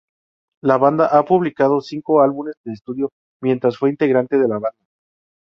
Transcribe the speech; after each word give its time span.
La 0.63 0.77
banda 0.79 1.05
ha 1.05 1.23
publicado 1.23 1.79
cinco 1.79 2.21
álbumes 2.23 2.55
de 2.65 2.73
estudio 2.73 3.11
mientras 3.39 3.77
fue 3.77 3.91
integrante 3.91 4.35
de 4.39 4.47
la 4.47 4.55
banda. 4.55 4.81